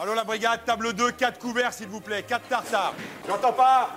[0.00, 2.94] Allô la brigade, table 2, 4 couverts s'il vous plaît, 4 tartares.
[3.26, 3.90] J'entends pas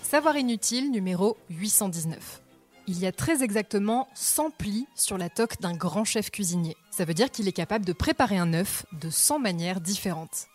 [0.00, 2.40] Savoir inutile numéro 819.
[2.86, 6.76] Il y a très exactement 100 plis sur la toque d'un grand chef cuisinier.
[6.92, 10.46] Ça veut dire qu'il est capable de préparer un œuf de 100 manières différentes.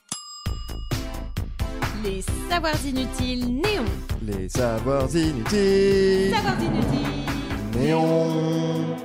[2.02, 3.84] Les savoirs inutiles néons.
[4.21, 6.34] Les savoirs inutiles.
[6.34, 7.25] Savoirs inutiles.
[7.75, 8.98] Néon.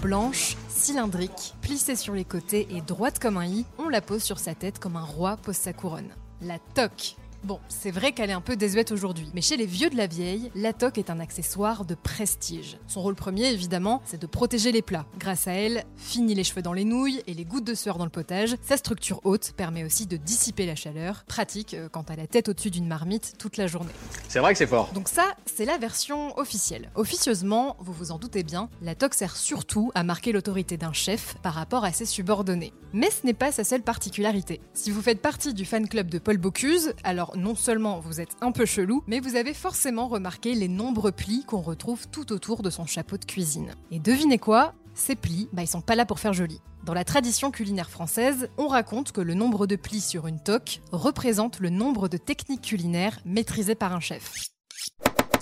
[0.00, 0.56] Blanche,
[0.86, 4.54] cylindrique, plissée sur les côtés et droite comme un i, on la pose sur sa
[4.54, 6.10] tête comme un roi pose sa couronne.
[6.40, 7.16] La toque.
[7.46, 10.08] Bon, c'est vrai qu'elle est un peu désuète aujourd'hui, mais chez les vieux de la
[10.08, 12.76] vieille, la toque est un accessoire de prestige.
[12.88, 15.06] Son rôle premier, évidemment, c'est de protéger les plats.
[15.16, 18.04] Grâce à elle, fini les cheveux dans les nouilles et les gouttes de sueur dans
[18.04, 18.56] le potage.
[18.62, 22.48] Sa structure haute permet aussi de dissiper la chaleur, pratique euh, quand à la tête
[22.48, 23.92] au-dessus d'une marmite toute la journée.
[24.26, 24.90] C'est vrai que c'est fort.
[24.92, 26.90] Donc ça, c'est la version officielle.
[26.96, 31.36] Officieusement, vous vous en doutez bien, la toque sert surtout à marquer l'autorité d'un chef
[31.44, 32.72] par rapport à ses subordonnés.
[32.92, 34.60] Mais ce n'est pas sa seule particularité.
[34.74, 38.36] Si vous faites partie du fan club de Paul Bocuse, alors non seulement vous êtes
[38.40, 42.62] un peu chelou, mais vous avez forcément remarqué les nombreux plis qu'on retrouve tout autour
[42.62, 43.74] de son chapeau de cuisine.
[43.90, 44.74] Et devinez quoi?
[44.94, 46.60] Ces plis, bah, ils sont pas là pour faire joli.
[46.84, 50.80] Dans la tradition culinaire française, on raconte que le nombre de plis sur une toque
[50.92, 54.55] représente le nombre de techniques culinaires maîtrisées par un chef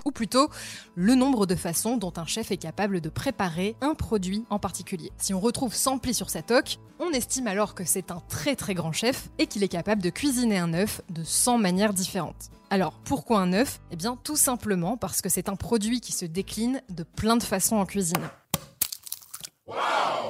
[0.04, 0.48] ou plutôt
[0.94, 5.12] le nombre de façons dont un chef est capable de préparer un produit en particulier.
[5.18, 8.56] Si on retrouve 100 plis sur sa toque, on estime alors que c'est un très
[8.56, 12.50] très grand chef et qu'il est capable de cuisiner un œuf de 100 manières différentes.
[12.70, 13.80] Alors, pourquoi un œuf?
[13.90, 17.42] Eh bien, tout simplement parce que c'est un produit qui se décline de plein de
[17.42, 18.28] façons en cuisine.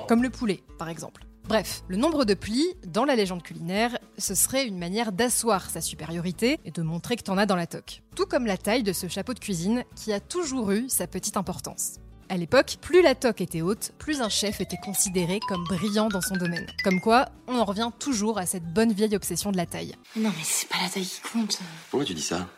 [0.08, 1.24] Comme le poulet, par exemple.
[1.46, 5.82] Bref, le nombre de plis, dans la légende culinaire, ce serait une manière d'asseoir sa
[5.82, 8.02] supériorité et de montrer que t'en as dans la toque.
[8.16, 11.36] Tout comme la taille de ce chapeau de cuisine qui a toujours eu sa petite
[11.36, 11.96] importance.
[12.30, 16.22] À l'époque, plus la toque était haute, plus un chef était considéré comme brillant dans
[16.22, 16.66] son domaine.
[16.82, 19.94] Comme quoi, on en revient toujours à cette bonne vieille obsession de la taille.
[20.16, 21.58] Non, mais c'est pas la taille qui compte.
[21.90, 22.48] Pourquoi tu dis ça?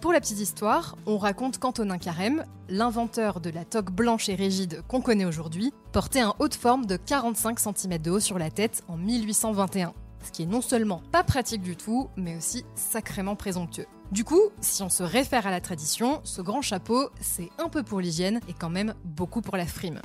[0.00, 4.82] Pour la petite histoire, on raconte qu'Antonin Carême, l'inventeur de la toque blanche et rigide
[4.88, 8.50] qu'on connaît aujourd'hui, portait un haut de forme de 45 cm de haut sur la
[8.50, 9.92] tête en 1821.
[10.24, 13.86] Ce qui est non seulement pas pratique du tout, mais aussi sacrément présomptueux.
[14.10, 17.82] Du coup, si on se réfère à la tradition, ce grand chapeau, c'est un peu
[17.82, 20.00] pour l'hygiène et quand même beaucoup pour la frime.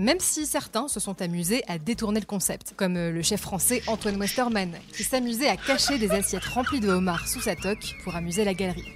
[0.00, 3.82] Même si certains se sont amusés à détourner le concept, comme euh, le chef français
[3.86, 8.16] Antoine Westermann, qui s'amusait à cacher des assiettes remplies de homards sous sa toque pour
[8.16, 8.94] amuser la galerie.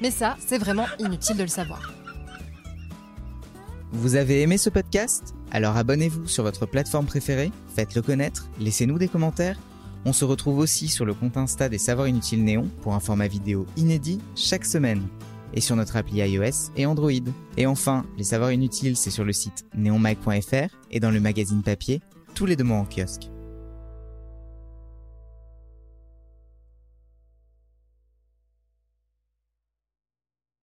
[0.00, 1.92] Mais ça, c'est vraiment inutile de le savoir.
[3.90, 5.34] Vous avez aimé ce podcast?
[5.50, 9.58] Alors abonnez-vous sur votre plateforme préférée, faites-le connaître, laissez-nous des commentaires.
[10.04, 13.26] On se retrouve aussi sur le compte Insta des Savoirs Inutiles Néon pour un format
[13.26, 15.08] vidéo inédit chaque semaine.
[15.54, 17.10] Et sur notre appli iOS et Android.
[17.56, 22.00] Et enfin, les Savoirs Inutiles, c'est sur le site neonmag.fr et dans le magazine papier,
[22.34, 23.30] tous les deux mois en kiosque.